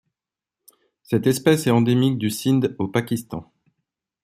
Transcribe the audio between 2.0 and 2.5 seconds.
du